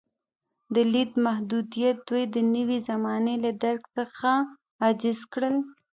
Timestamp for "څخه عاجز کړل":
3.97-5.55